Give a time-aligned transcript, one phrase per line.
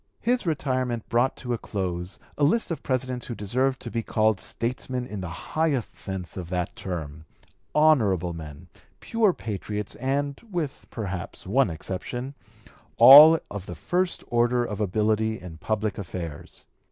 [0.21, 4.39] His retirement brought to a close a list of Presidents who deserved to be called
[4.39, 7.25] statesmen in the highest sense of that term,
[7.75, 8.67] honorable men,
[8.99, 12.33] pure patriots, and, with perhaps one exception,
[12.97, 16.65] all of the first order of ability in public affairs.